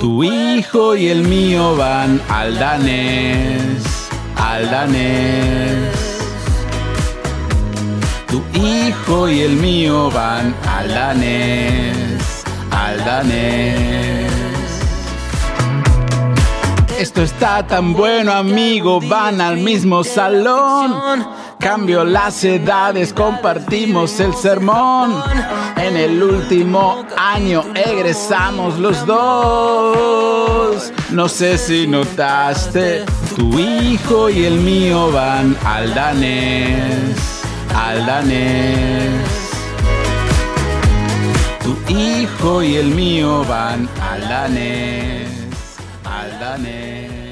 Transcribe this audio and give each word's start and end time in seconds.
Tu 0.00 0.24
hijo 0.24 0.96
y 0.96 1.08
el 1.08 1.24
mío 1.24 1.76
van 1.76 2.22
al 2.30 2.58
danés, 2.58 4.08
al 4.34 4.70
danés. 4.70 5.94
Tu 8.26 8.42
hijo 8.58 9.28
y 9.28 9.40
el 9.40 9.56
mío 9.56 10.10
van 10.10 10.54
al 10.66 10.88
danés, 10.88 12.42
al 12.70 13.04
danés. 13.04 14.19
Esto 17.00 17.22
está 17.22 17.66
tan 17.66 17.94
bueno, 17.94 18.30
amigo, 18.30 19.00
van 19.00 19.40
al 19.40 19.56
mismo 19.56 20.04
salón. 20.04 21.26
Cambio 21.58 22.04
las 22.04 22.44
edades, 22.44 23.14
compartimos 23.14 24.20
el 24.20 24.34
sermón. 24.34 25.14
En 25.78 25.96
el 25.96 26.22
último 26.22 27.06
año 27.16 27.64
egresamos 27.74 28.78
los 28.78 29.06
dos. 29.06 30.92
No 31.10 31.26
sé 31.26 31.56
si 31.56 31.86
notaste, 31.86 33.06
tu 33.34 33.58
hijo 33.58 34.28
y 34.28 34.44
el 34.44 34.60
mío 34.60 35.10
van 35.10 35.56
al 35.64 35.94
danés, 35.94 37.42
al 37.74 38.04
danés. 38.04 39.50
Tu 41.64 41.94
hijo 41.94 42.62
y 42.62 42.76
el 42.76 42.88
mío 42.88 43.42
van 43.48 43.88
al 44.02 44.28
danés, 44.28 45.39
al 46.20 46.38
Dane. 46.38 47.29